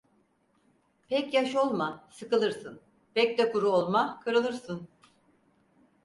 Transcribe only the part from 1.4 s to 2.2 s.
olma,